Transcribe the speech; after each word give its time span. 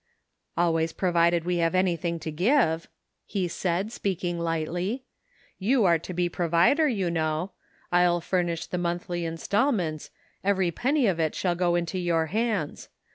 "Always 0.57 0.93
provided 0.93 1.45
we 1.45 1.57
have 1.57 1.75
anything 1.75 2.17
to 2.21 2.31
give," 2.31 2.87
he 3.27 3.47
said, 3.47 3.91
speaking 3.91 4.39
lightly;" 4.39 5.03
you 5.59 5.85
are 5.85 5.99
to 5.99 6.11
be 6.11 6.27
provider, 6.27 6.87
you 6.87 7.11
know; 7.11 7.51
I'll 7.91 8.19
furnish 8.19 8.65
the 8.65 8.79
monthly 8.79 9.25
installments; 9.25 10.09
every 10.43 10.71
penny 10.71 11.05
of 11.05 11.19
it 11.19 11.35
shall 11.35 11.53
go 11.53 11.75
into 11.75 11.99
your 11.99 12.25
hands. 12.33 12.89